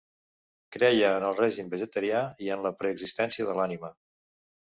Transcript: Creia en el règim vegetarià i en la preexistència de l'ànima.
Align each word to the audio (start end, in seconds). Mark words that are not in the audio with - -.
Creia 0.75 1.09
en 1.17 1.25
el 1.27 1.35
règim 1.39 1.67
vegetarià 1.73 2.23
i 2.45 2.49
en 2.57 2.65
la 2.67 2.73
preexistència 2.79 3.49
de 3.51 3.57
l'ànima. 3.59 3.93